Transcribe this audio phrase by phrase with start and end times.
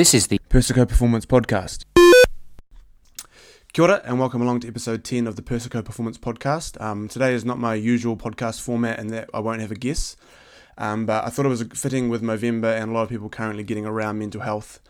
[0.00, 1.84] This is the Persico Performance Podcast.
[3.74, 6.80] Kia ora and welcome along to episode 10 of the Persico Performance Podcast.
[6.80, 10.18] Um, today is not my usual podcast format and that I won't have a guest,
[10.78, 13.62] um, but I thought it was fitting with November and a lot of people currently
[13.62, 14.80] getting around mental health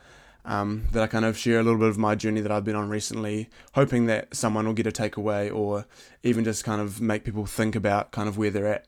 [0.44, 2.76] um, that I kind of share a little bit of my journey that I've been
[2.76, 5.86] on recently, hoping that someone will get a takeaway or
[6.22, 8.86] even just kind of make people think about kind of where they're at.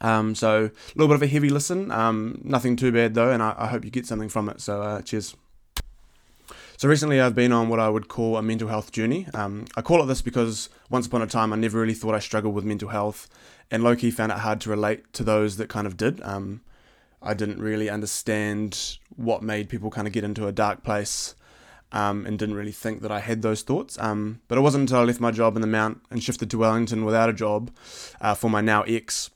[0.00, 3.42] Um, so a little bit of a heavy listen, um, nothing too bad though, and
[3.42, 4.60] I, I, hope you get something from it.
[4.60, 5.34] So uh, cheers.
[6.76, 9.26] So recently I've been on what I would call a mental health journey.
[9.34, 12.20] Um, I call it this because once upon a time I never really thought I
[12.20, 13.28] struggled with mental health,
[13.70, 16.20] and Loki found it hard to relate to those that kind of did.
[16.22, 16.60] Um,
[17.20, 21.34] I didn't really understand what made people kind of get into a dark place.
[21.90, 23.98] Um, and didn't really think that I had those thoughts.
[23.98, 26.58] Um, but it wasn't until I left my job in the Mount and shifted to
[26.58, 27.70] Wellington without a job
[28.20, 29.30] uh, for my now ex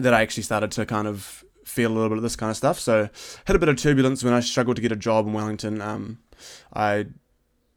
[0.00, 2.56] that I actually started to kind of feel a little bit of this kind of
[2.56, 2.78] stuff.
[2.78, 3.08] So
[3.44, 5.80] had a bit of turbulence when I struggled to get a job in Wellington.
[5.80, 6.18] Um,
[6.72, 7.06] I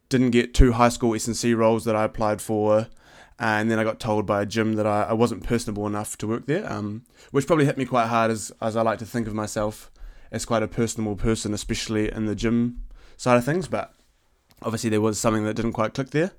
[0.09, 2.87] didn't get two high school S&C roles that I applied for.
[3.39, 6.27] And then I got told by a gym that I, I wasn't personable enough to
[6.27, 9.27] work there, um, which probably hit me quite hard as, as I like to think
[9.27, 9.91] of myself
[10.31, 12.83] as quite a personable person, especially in the gym
[13.17, 13.67] side of things.
[13.67, 13.93] But
[14.61, 16.31] obviously, there was something that didn't quite click there.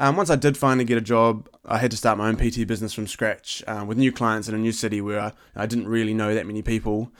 [0.00, 2.66] Um, once I did finally get a job, I had to start my own PT
[2.66, 5.88] business from scratch uh, with new clients in a new city where I, I didn't
[5.88, 7.12] really know that many people.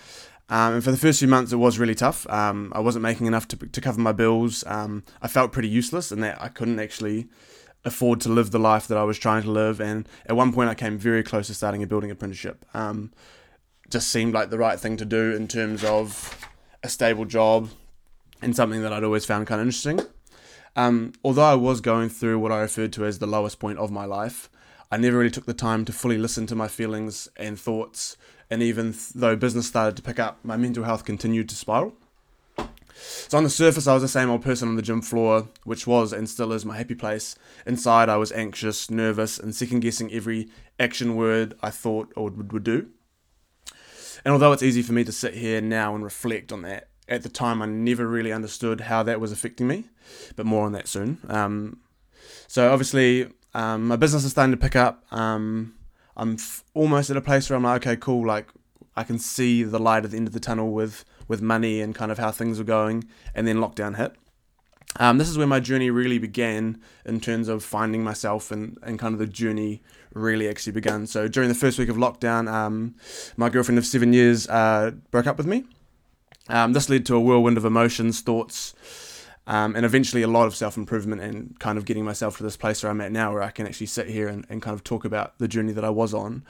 [0.48, 2.26] Um, and for the first few months, it was really tough.
[2.30, 4.64] Um, I wasn't making enough to, to cover my bills.
[4.66, 7.28] Um, I felt pretty useless and that I couldn't actually
[7.84, 9.78] afford to live the life that I was trying to live.
[9.78, 12.64] And at one point, I came very close to starting a building apprenticeship.
[12.72, 13.12] Um,
[13.90, 16.48] just seemed like the right thing to do in terms of
[16.82, 17.68] a stable job
[18.40, 20.00] and something that I'd always found kind of interesting.
[20.76, 23.90] Um, although I was going through what I referred to as the lowest point of
[23.90, 24.48] my life,
[24.90, 28.16] I never really took the time to fully listen to my feelings and thoughts.
[28.50, 31.94] And even th- though business started to pick up, my mental health continued to spiral.
[32.94, 35.86] So on the surface, I was the same old person on the gym floor, which
[35.86, 37.34] was and still is my happy place.
[37.64, 40.48] Inside, I was anxious, nervous, and second guessing every
[40.78, 42.88] action word I thought or would, would do.
[44.24, 47.22] And although it's easy for me to sit here now and reflect on that, at
[47.22, 49.84] the time I never really understood how that was affecting me,
[50.36, 51.18] but more on that soon.
[51.28, 51.80] Um,
[52.46, 55.04] so obviously, um, my business is starting to pick up.
[55.12, 55.74] Um,
[56.16, 58.48] I'm f- almost at a place where I'm like, okay, cool, like
[58.96, 61.94] I can see the light at the end of the tunnel with with money and
[61.94, 63.04] kind of how things were going,
[63.34, 64.12] and then lockdown hit.
[64.98, 68.98] Um, this is where my journey really began in terms of finding myself and, and
[68.98, 69.82] kind of the journey
[70.12, 71.06] really actually began.
[71.06, 72.96] So during the first week of lockdown, um,
[73.36, 75.64] my girlfriend of seven years uh, broke up with me.
[76.50, 78.74] Um, this led to a whirlwind of emotions, thoughts,
[79.46, 82.56] um, and eventually a lot of self improvement and kind of getting myself to this
[82.56, 84.84] place where I'm at now, where I can actually sit here and, and kind of
[84.84, 86.44] talk about the journey that I was on.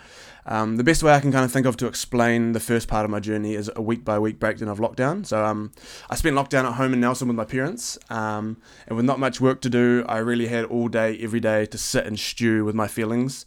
[0.44, 3.04] Um, the best way I can kind of think of to explain the first part
[3.04, 5.24] of my journey is a week by week breakdown of lockdown.
[5.24, 5.72] So um,
[6.10, 9.40] I spent lockdown at home in Nelson with my parents, um, and with not much
[9.40, 12.74] work to do, I really had all day, every day to sit and stew with
[12.74, 13.46] my feelings.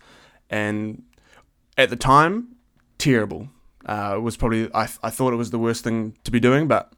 [0.49, 1.03] And
[1.77, 2.55] at the time,
[2.97, 3.49] terrible
[3.85, 6.93] uh, was probably I, I thought it was the worst thing to be doing, but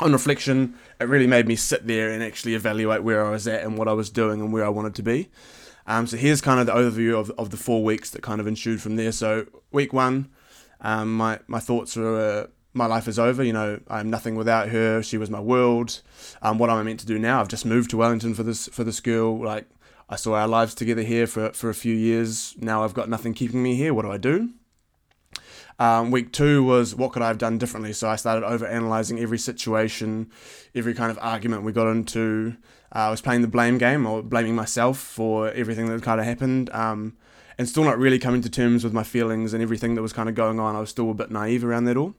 [0.00, 3.64] on reflection, it really made me sit there and actually evaluate where I was at
[3.64, 5.28] and what I was doing and where I wanted to be.
[5.86, 8.46] Um, so here's kind of the overview of, of the four weeks that kind of
[8.46, 9.10] ensued from there.
[9.10, 10.28] So week one,
[10.80, 12.44] um, my my thoughts were.
[12.44, 13.42] Uh, my life is over.
[13.42, 15.02] You know, I'm nothing without her.
[15.02, 16.00] She was my world.
[16.42, 17.40] Um, what am I meant to do now?
[17.40, 19.42] I've just moved to Wellington for this for the school.
[19.42, 19.66] Like
[20.08, 22.54] I saw our lives together here for for a few years.
[22.58, 23.92] Now I've got nothing keeping me here.
[23.92, 24.50] What do I do?
[25.78, 27.92] Um, week two was what could I have done differently?
[27.92, 30.30] So I started over analyzing every situation,
[30.74, 32.56] every kind of argument we got into.
[32.94, 36.26] Uh, I was playing the blame game or blaming myself for everything that kind of
[36.26, 36.70] happened.
[36.70, 37.16] Um,
[37.58, 40.28] and still not really coming to terms with my feelings and everything that was kind
[40.28, 40.76] of going on.
[40.76, 42.14] I was still a bit naive around that all.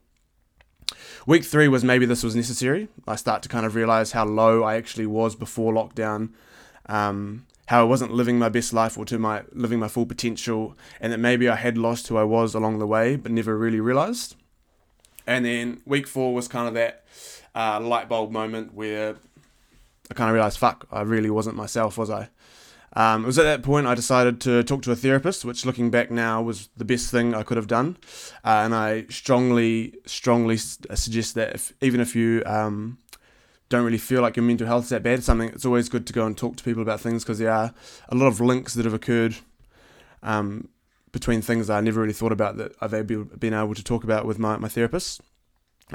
[1.25, 2.89] Week three was maybe this was necessary.
[3.07, 6.31] I start to kind of realize how low I actually was before lockdown.
[6.87, 10.75] Um, how I wasn't living my best life or to my living my full potential,
[10.99, 13.79] and that maybe I had lost who I was along the way, but never really
[13.79, 14.35] realized.
[15.27, 17.05] And then week four was kind of that
[17.53, 19.17] uh, light bulb moment where
[20.09, 22.29] I kind of realized, fuck, I really wasn't myself, was I?
[22.93, 25.91] Um, it was at that point I decided to talk to a therapist, which looking
[25.91, 27.97] back now was the best thing I could have done.
[28.43, 32.97] Uh, and I strongly, strongly suggest that if, even if you um,
[33.69, 36.13] don't really feel like your mental health is that bad, something it's always good to
[36.13, 37.73] go and talk to people about things because there are
[38.09, 39.35] a lot of links that have occurred
[40.23, 40.67] um,
[41.11, 44.25] between things that I never really thought about that I've been able to talk about
[44.25, 45.21] with my, my therapist.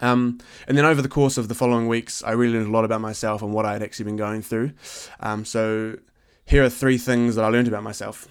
[0.00, 2.84] Um, and then over the course of the following weeks, I really learned a lot
[2.84, 4.72] about myself and what I had actually been going through.
[5.20, 5.98] Um, so
[6.44, 8.28] here are three things that I learned about myself.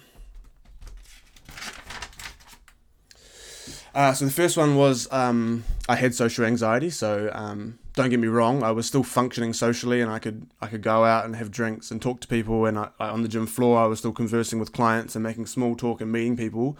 [3.94, 6.90] Uh, so the first one was um, I had social anxiety.
[6.90, 10.66] So um, don't get me wrong, I was still functioning socially, and I could I
[10.66, 12.66] could go out and have drinks and talk to people.
[12.66, 15.46] And I, I, on the gym floor, I was still conversing with clients and making
[15.46, 16.76] small talk and meeting people.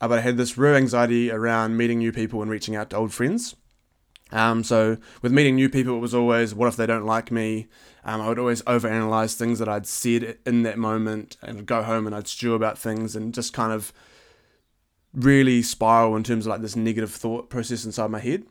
[0.00, 2.96] Uh, but I had this real anxiety around meeting new people and reaching out to
[2.96, 3.56] old friends.
[4.30, 7.68] Um, so with meeting new people, it was always, what if they don't like me?
[8.02, 12.06] Um, I would always overanalyze things that I'd said in that moment, and go home
[12.06, 13.92] and I'd stew about things and just kind of
[15.14, 18.44] really spiral in terms of like this negative thought process inside my head.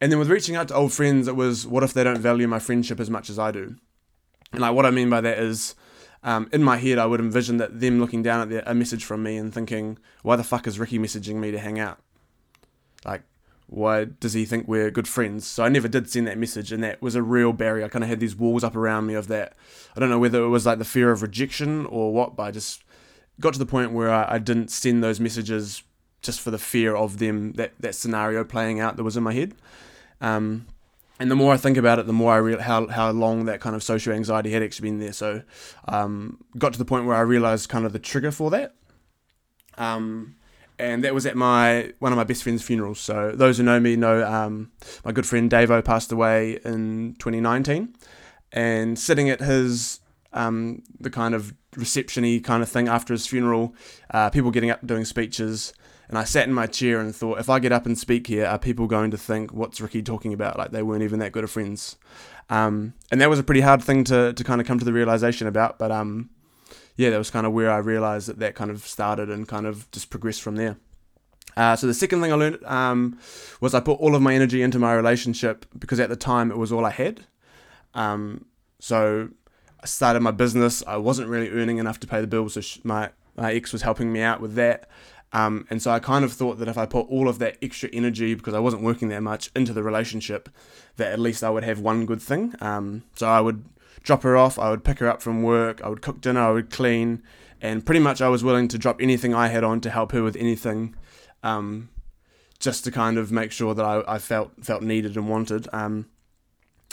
[0.00, 2.46] And then with reaching out to old friends, it was, what if they don't value
[2.46, 3.76] my friendship as much as I do?
[4.52, 5.74] And like what I mean by that is,
[6.22, 9.04] um, in my head, I would envision that them looking down at the, a message
[9.04, 11.98] from me and thinking, why the fuck is Ricky messaging me to hang out?
[13.04, 13.22] Like,
[13.68, 15.46] why does he think we're good friends?
[15.46, 17.84] So I never did send that message, and that was a real barrier.
[17.84, 19.54] I kind of had these walls up around me of that.
[19.96, 22.50] I don't know whether it was like the fear of rejection or what, but I
[22.50, 22.84] just
[23.40, 25.82] got to the point where I, I didn't send those messages
[26.22, 29.32] just for the fear of them that that scenario playing out that was in my
[29.32, 29.54] head.
[30.20, 30.66] Um,
[31.18, 33.60] and the more I think about it, the more I real how how long that
[33.60, 35.12] kind of social anxiety had actually been there.
[35.12, 35.42] So,
[35.88, 38.74] um, got to the point where I realized kind of the trigger for that.
[39.78, 40.36] Um,
[40.78, 43.00] and that was at my one of my best friend's funerals.
[43.00, 44.72] So those who know me know um,
[45.04, 47.94] my good friend Davo passed away in 2019,
[48.52, 50.00] and sitting at his
[50.32, 53.74] um, the kind of receptiony kind of thing after his funeral,
[54.10, 55.72] uh, people getting up doing speeches,
[56.08, 58.46] and I sat in my chair and thought, if I get up and speak here,
[58.46, 60.58] are people going to think what's Ricky talking about?
[60.58, 61.96] Like they weren't even that good of friends,
[62.50, 64.92] um, and that was a pretty hard thing to to kind of come to the
[64.92, 66.30] realization about, but um,
[66.96, 69.66] yeah, that was kind of where I realized that that kind of started and kind
[69.66, 70.76] of just progressed from there.
[71.56, 73.18] Uh, so the second thing I learned um,
[73.60, 76.58] was I put all of my energy into my relationship because at the time it
[76.58, 77.24] was all I had.
[77.94, 78.44] Um,
[78.78, 79.30] so
[79.80, 80.82] I started my business.
[80.86, 84.12] I wasn't really earning enough to pay the bills, so my my ex was helping
[84.12, 84.88] me out with that.
[85.36, 87.90] Um, and so I kind of thought that if I put all of that extra
[87.92, 90.48] energy, because I wasn't working that much, into the relationship,
[90.96, 92.54] that at least I would have one good thing.
[92.62, 93.62] Um, so I would
[94.02, 96.52] drop her off, I would pick her up from work, I would cook dinner, I
[96.52, 97.22] would clean,
[97.60, 100.22] and pretty much I was willing to drop anything I had on to help her
[100.22, 100.94] with anything,
[101.42, 101.90] um,
[102.58, 105.68] just to kind of make sure that I, I felt felt needed and wanted.
[105.70, 106.06] Um,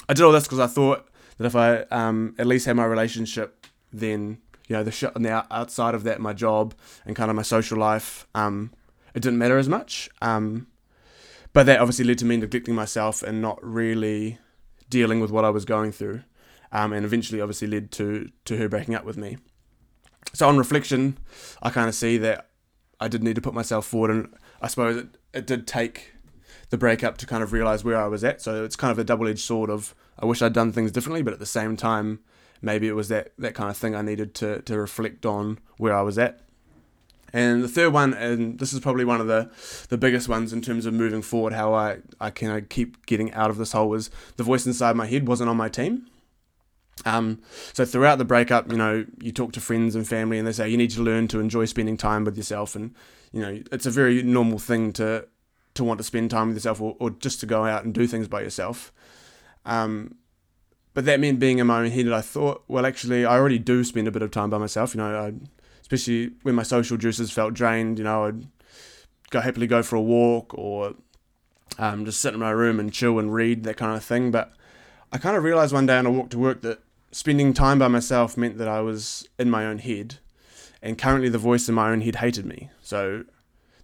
[0.09, 1.07] I did all this because I thought
[1.37, 4.39] that if I um, at least had my relationship, then
[4.73, 6.73] you know the the outside of that, my job
[7.05, 8.71] and kind of my social life, um,
[9.13, 10.09] it didn't matter as much.
[10.21, 10.67] Um,
[11.53, 14.39] but that obviously led to me neglecting myself and not really
[14.89, 16.23] dealing with what I was going through
[16.73, 19.37] um, and eventually obviously led to to her breaking up with me.
[20.33, 21.19] So on reflection,
[21.61, 22.49] I kind of see that
[22.99, 26.13] I did need to put myself forward, and I suppose it, it did take
[26.71, 28.41] the breakup to kind of realize where I was at.
[28.41, 31.21] So it's kind of a double edged sword of I wish I'd done things differently,
[31.21, 32.19] but at the same time,
[32.63, 35.95] maybe it was that that kind of thing I needed to to reflect on where
[35.95, 36.39] I was at.
[37.36, 39.50] And the third one, and this is probably one of the,
[39.89, 43.50] the biggest ones in terms of moving forward, how I, I can keep getting out
[43.50, 46.06] of this hole was the voice inside my head wasn't on my team.
[47.06, 47.42] Um,
[47.74, 50.69] so throughout the breakup, you know, you talk to friends and family, and they say
[50.69, 52.94] you need to learn to enjoy spending time with yourself, and
[53.31, 55.27] you know, it's a very normal thing to
[55.74, 58.06] to want to spend time with yourself, or, or just to go out and do
[58.06, 58.94] things by yourself.
[59.65, 60.18] Um,
[60.93, 62.11] but that meant being in my own head.
[62.11, 64.93] I thought, well, actually, I already do spend a bit of time by myself.
[64.93, 65.33] You know, I,
[65.81, 67.97] especially when my social juices felt drained.
[67.97, 68.47] You know, I'd
[69.29, 70.93] go happily go for a walk or
[71.79, 74.31] um, just sit in my room and chill and read that kind of thing.
[74.31, 74.53] But
[75.11, 76.79] I kind of realized one day on a walk to work that
[77.11, 80.15] spending time by myself meant that I was in my own head,
[80.81, 82.69] and currently the voice in my own head hated me.
[82.81, 83.23] So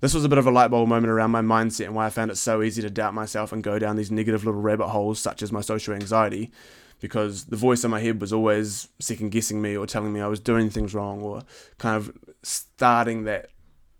[0.01, 2.09] this was a bit of a light bulb moment around my mindset and why I
[2.09, 5.19] found it so easy to doubt myself and go down these negative little rabbit holes,
[5.19, 6.51] such as my social anxiety,
[6.99, 10.27] because the voice in my head was always second guessing me or telling me I
[10.27, 11.41] was doing things wrong or
[11.77, 12.11] kind of
[12.43, 13.49] starting that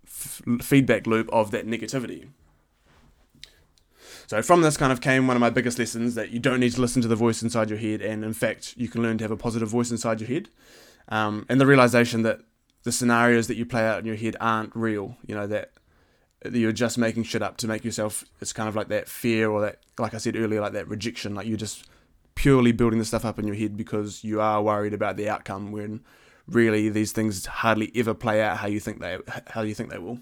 [0.06, 2.30] f- feedback loop of that negativity.
[4.28, 6.74] So from this kind of came one of my biggest lessons that you don't need
[6.74, 9.24] to listen to the voice inside your head, and in fact, you can learn to
[9.24, 10.50] have a positive voice inside your head,
[11.08, 12.42] um, and the realization that
[12.84, 15.18] the scenarios that you play out in your head aren't real.
[15.26, 15.72] You know that
[16.46, 18.24] you're just making shit up to make yourself.
[18.40, 21.34] It's kind of like that fear or that, like I said earlier, like that rejection.
[21.34, 21.90] Like you're just
[22.40, 25.74] purely building the stuff up in your head because you are worried about the outcome.
[25.74, 26.00] When
[26.48, 29.18] really these things hardly ever play out how you think they
[29.48, 30.20] how you think they will.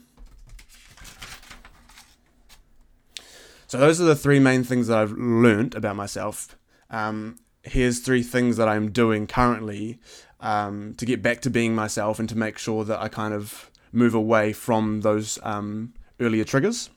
[3.67, 6.57] So those are the three main things that I've learned about myself.
[6.89, 9.99] Um, here's three things that I'm doing currently
[10.39, 13.69] um, to get back to being myself and to make sure that I kind of
[13.91, 16.89] move away from those um, earlier triggers.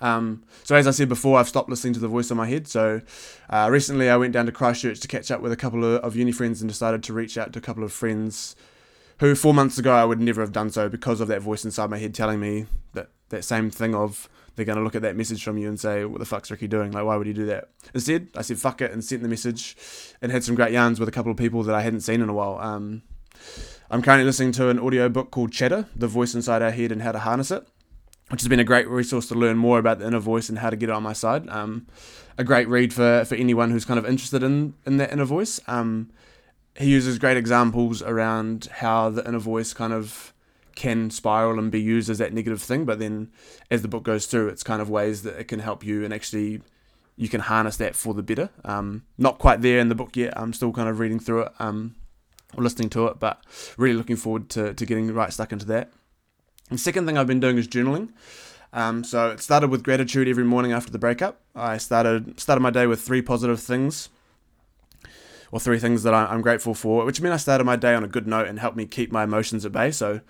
[0.00, 2.66] Um, so as I said before, I've stopped listening to the voice in my head.
[2.68, 3.02] So
[3.48, 6.16] uh, recently, I went down to Christchurch to catch up with a couple of, of
[6.16, 8.56] uni friends and decided to reach out to a couple of friends
[9.18, 11.90] who four months ago I would never have done so because of that voice inside
[11.90, 15.16] my head telling me that that same thing of they're going to look at that
[15.16, 16.92] message from you and say, What the fuck's Ricky doing?
[16.92, 17.68] Like, why would he do that?
[17.94, 19.76] Instead, I said, Fuck it, and sent the message
[20.20, 22.28] and had some great yarns with a couple of people that I hadn't seen in
[22.28, 22.58] a while.
[22.58, 23.02] Um,
[23.90, 27.02] I'm currently listening to an audio book called Chatter The Voice Inside Our Head and
[27.02, 27.66] How to Harness It,
[28.30, 30.70] which has been a great resource to learn more about the inner voice and how
[30.70, 31.48] to get it on my side.
[31.48, 31.86] Um,
[32.38, 35.60] a great read for, for anyone who's kind of interested in, in that inner voice.
[35.66, 36.10] Um,
[36.76, 40.32] he uses great examples around how the inner voice kind of
[40.76, 43.30] can spiral and be used as that negative thing, but then
[43.70, 46.14] as the book goes through, it's kind of ways that it can help you and
[46.14, 46.62] actually
[47.16, 48.48] you can harness that for the better.
[48.64, 50.32] Um, not quite there in the book yet.
[50.38, 51.96] I'm still kind of reading through it um,
[52.56, 53.44] or listening to it, but
[53.76, 55.92] really looking forward to, to getting right stuck into that.
[56.70, 58.10] The second thing I've been doing is journaling.
[58.72, 61.40] Um, so it started with gratitude every morning after the breakup.
[61.54, 64.08] I started started my day with three positive things,
[65.50, 68.08] or three things that I'm grateful for, which mean I started my day on a
[68.08, 69.90] good note and helped me keep my emotions at bay.
[69.90, 70.20] So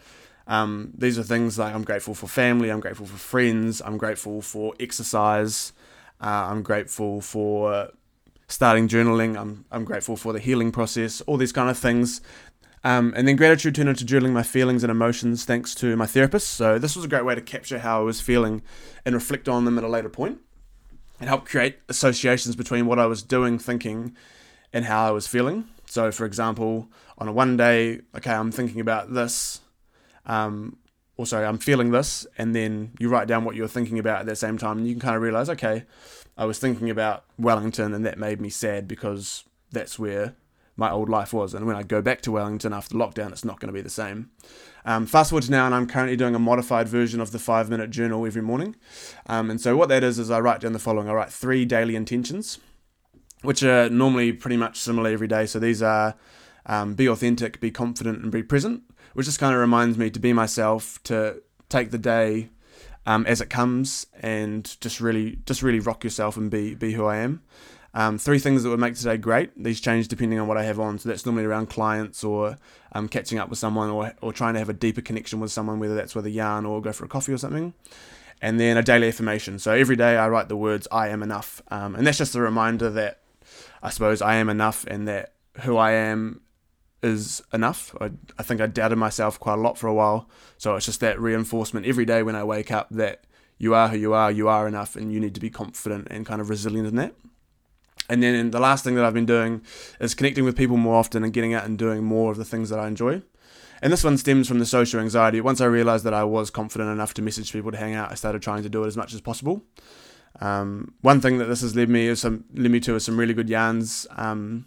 [0.46, 4.40] um, these are things like I'm grateful for family, I'm grateful for friends, I'm grateful
[4.40, 5.72] for exercise,
[6.22, 7.90] uh, I'm grateful for
[8.48, 12.22] starting journaling, I'm, I'm grateful for the healing process, all these kind of things
[12.82, 16.48] um, and then gratitude turned into journaling my feelings and emotions thanks to my therapist.
[16.48, 18.62] So this was a great way to capture how I was feeling
[19.04, 20.40] and reflect on them at a later point
[21.20, 24.16] and help create associations between what I was doing, thinking,
[24.72, 25.68] and how I was feeling.
[25.86, 29.60] So, for example, on a one day, okay, I'm thinking about this,
[30.24, 30.78] um,
[31.16, 34.26] or sorry, I'm feeling this, and then you write down what you're thinking about at
[34.26, 35.84] the same time, and you can kind of realize, okay,
[36.38, 40.34] I was thinking about Wellington, and that made me sad because that's where
[40.80, 41.54] my old life was.
[41.54, 43.90] And when I go back to Wellington after lockdown, it's not going to be the
[43.90, 44.30] same.
[44.84, 47.68] Um, fast forward to now, and I'm currently doing a modified version of the five
[47.68, 48.74] minute journal every morning.
[49.26, 51.66] Um, and so, what that is, is I write down the following I write three
[51.66, 52.58] daily intentions,
[53.42, 55.44] which are normally pretty much similar every day.
[55.44, 56.16] So, these are
[56.64, 58.82] um, be authentic, be confident, and be present,
[59.12, 62.48] which just kind of reminds me to be myself, to take the day.
[63.06, 67.06] Um, as it comes, and just really, just really rock yourself and be be who
[67.06, 67.42] I am.
[67.92, 69.50] Um, three things that would make today great.
[69.62, 70.98] These change depending on what I have on.
[70.98, 72.56] So that's normally around clients or
[72.92, 75.80] um, catching up with someone or, or trying to have a deeper connection with someone,
[75.80, 77.74] whether that's with a yarn or go for a coffee or something.
[78.42, 79.58] And then a daily affirmation.
[79.58, 81.62] So every day I write the words, I am enough.
[81.68, 83.20] Um, and that's just a reminder that
[83.82, 86.40] I suppose I am enough and that who I am
[87.02, 87.94] is enough.
[88.00, 90.28] I, I think I doubted myself quite a lot for a while.
[90.58, 93.24] So it's just that reinforcement every day when I wake up that
[93.58, 96.24] you are who you are, you are enough, and you need to be confident and
[96.24, 97.14] kind of resilient in that.
[98.10, 99.62] And then the last thing that I've been doing
[100.00, 102.68] is connecting with people more often and getting out and doing more of the things
[102.68, 103.22] that I enjoy.
[103.80, 105.40] And this one stems from the social anxiety.
[105.40, 108.14] Once I realized that I was confident enough to message people to hang out, I
[108.14, 109.62] started trying to do it as much as possible.
[110.40, 113.16] Um, one thing that this has led me is some led me to is some
[113.16, 114.66] really good yarns um,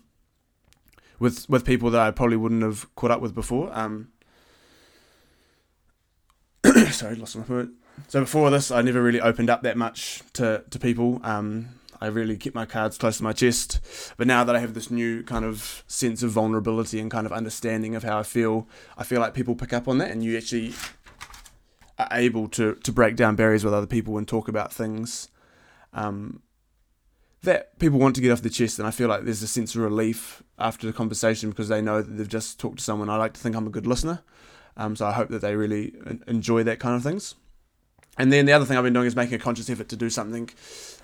[1.20, 3.70] with with people that I probably wouldn't have caught up with before.
[3.74, 4.10] Um,
[6.92, 7.72] sorry, lost my word.
[8.08, 11.20] So before this, I never really opened up that much to to people.
[11.24, 11.70] Um,
[12.04, 13.80] I really keep my cards close to my chest.
[14.18, 17.32] But now that I have this new kind of sense of vulnerability and kind of
[17.32, 18.68] understanding of how I feel,
[18.98, 20.74] I feel like people pick up on that and you actually
[21.98, 25.30] are able to, to break down barriers with other people and talk about things
[25.94, 26.42] um,
[27.44, 28.80] that people want to get off the chest.
[28.80, 32.02] And I feel like there's a sense of relief after the conversation because they know
[32.02, 33.10] that they've just talked to someone.
[33.10, 34.24] I like to think I'm a good listener.
[34.76, 35.94] Um, so I hope that they really
[36.28, 37.36] enjoy that kind of things.
[38.18, 40.10] And then the other thing I've been doing is making a conscious effort to do
[40.10, 40.50] something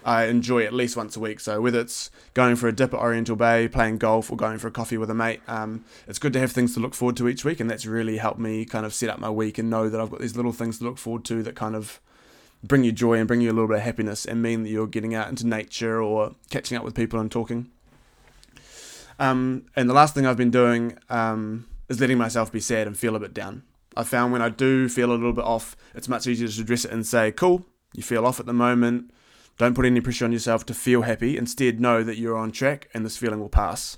[0.05, 1.39] I enjoy at least once a week.
[1.39, 4.67] So whether it's going for a dip at Oriental Bay, playing golf, or going for
[4.67, 7.27] a coffee with a mate, um, it's good to have things to look forward to
[7.27, 9.89] each week, and that's really helped me kind of set up my week and know
[9.89, 11.99] that I've got these little things to look forward to that kind of
[12.63, 14.87] bring you joy and bring you a little bit of happiness and mean that you're
[14.87, 17.69] getting out into nature or catching up with people and talking.
[19.17, 22.97] Um, and the last thing I've been doing um, is letting myself be sad and
[22.97, 23.63] feel a bit down.
[23.95, 26.85] I found when I do feel a little bit off, it's much easier to address
[26.85, 29.11] it and say, cool, you feel off at the moment.
[29.57, 31.37] Don't put any pressure on yourself to feel happy.
[31.37, 33.97] Instead, know that you're on track and this feeling will pass.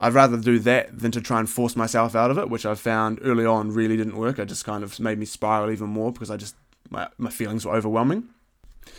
[0.00, 2.74] I'd rather do that than to try and force myself out of it, which I
[2.74, 4.38] found early on really didn't work.
[4.38, 6.56] It just kind of made me spiral even more because I just,
[6.90, 8.28] my, my feelings were overwhelming.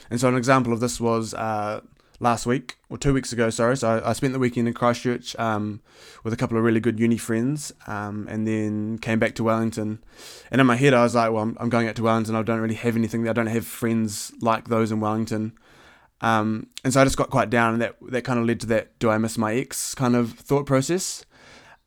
[0.10, 1.82] And so, an example of this was uh,
[2.19, 3.50] last week or two weeks ago.
[3.50, 5.81] Sorry, so I, I spent the weekend in Christchurch um,
[6.24, 10.03] with a couple of really good uni friends, um, and then came back to Wellington.
[10.51, 12.36] And in my head, I was like, "Well, I'm, I'm going out to Wellington.
[12.36, 13.27] I don't really have anything.
[13.27, 15.53] I don't have friends like those in Wellington."
[16.21, 18.67] Um, and so I just got quite down, and that that kind of led to
[18.67, 21.25] that "Do I miss my ex?" kind of thought process.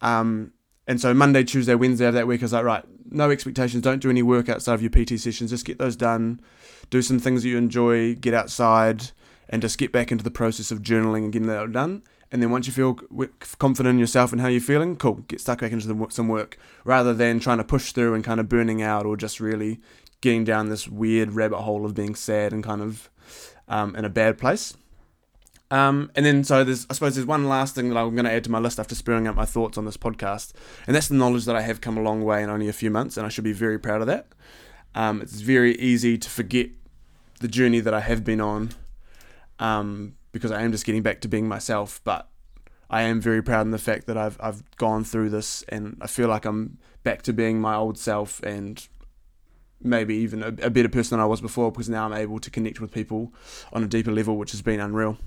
[0.00, 0.52] Um,
[0.86, 3.82] and so Monday, Tuesday, Wednesday of that week, I was like, right, no expectations.
[3.82, 5.50] Don't do any work outside of your PT sessions.
[5.50, 6.40] Just get those done.
[6.88, 8.14] Do some things that you enjoy.
[8.16, 9.10] Get outside
[9.50, 12.02] and just get back into the process of journaling and getting that done.
[12.32, 12.94] And then once you feel
[13.58, 16.56] confident in yourself and how you're feeling, cool, get stuck back into the, some work
[16.84, 19.80] rather than trying to push through and kind of burning out or just really
[20.20, 23.10] getting down this weird rabbit hole of being sad and kind of
[23.66, 24.76] um, in a bad place.
[25.72, 28.32] Um, and then, so there's, I suppose there's one last thing that I'm going to
[28.32, 30.52] add to my list after spurring up my thoughts on this podcast,
[30.86, 32.90] and that's the knowledge that I have come a long way in only a few
[32.90, 34.26] months, and I should be very proud of that.
[34.96, 36.70] Um, it's very easy to forget
[37.38, 38.70] the journey that I have been on
[39.60, 42.28] um, because I am just getting back to being myself, but
[42.88, 46.08] I am very proud in the fact that I've I've gone through this, and I
[46.08, 48.86] feel like I'm back to being my old self, and
[49.82, 52.50] maybe even a, a better person than I was before because now I'm able to
[52.50, 53.32] connect with people
[53.72, 55.18] on a deeper level, which has been unreal.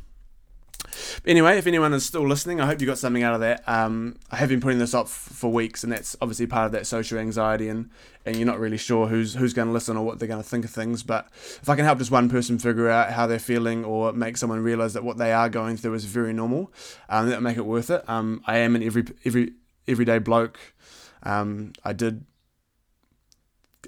[1.26, 3.68] Anyway, if anyone is still listening, I hope you got something out of that.
[3.68, 6.88] Um, I have been putting this up for weeks, and that's obviously part of that
[6.88, 7.90] social anxiety, and,
[8.26, 10.48] and you're not really sure who's who's going to listen or what they're going to
[10.48, 11.04] think of things.
[11.04, 14.38] But if I can help just one person figure out how they're feeling, or make
[14.38, 16.72] someone realize that what they are going through is very normal,
[17.10, 18.08] um, that'll make it worth it.
[18.10, 19.54] Um, I am an every every
[19.88, 20.60] everyday bloke.
[21.24, 22.26] Um, I did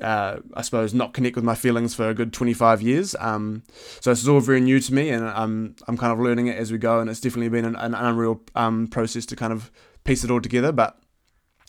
[0.02, 3.16] uh, I suppose, not connect with my feelings for a good 25 years.
[3.20, 3.64] Um,
[4.00, 6.58] so this is all very new to me, and I'm I'm kind of learning it
[6.58, 9.72] as we go, and it's definitely been an, an unreal um, process to kind of
[10.04, 10.72] piece it all together.
[10.72, 10.98] But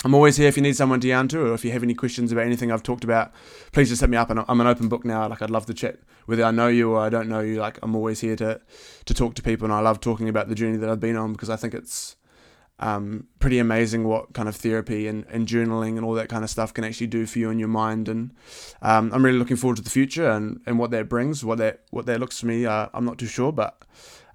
[0.04, 1.94] I'm always here if you need someone to yarn to, or if you have any
[1.94, 3.32] questions about anything I've talked about,
[3.72, 4.30] please just hit me up.
[4.30, 5.28] And I'm an open book now.
[5.28, 7.56] Like I'd love to chat, whether I know you or I don't know you.
[7.56, 8.60] Like I'm always here to
[9.04, 11.32] to talk to people, and I love talking about the journey that I've been on
[11.32, 12.16] because I think it's
[12.78, 16.50] um, pretty amazing what kind of therapy and, and journaling and all that kind of
[16.50, 18.08] stuff can actually do for you and your mind.
[18.08, 18.32] And
[18.82, 21.44] um, I'm really looking forward to the future and, and what that brings.
[21.44, 23.82] What that what that looks for me, uh, I'm not too sure, but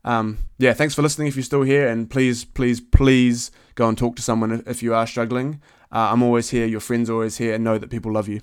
[0.03, 1.27] um, yeah, thanks for listening.
[1.27, 4.83] If you're still here, and please, please, please go and talk to someone if, if
[4.83, 5.61] you are struggling.
[5.91, 6.65] Uh, I'm always here.
[6.65, 8.41] Your friends are always here, and know that people love you.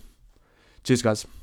[0.85, 1.38] Cheers, guys.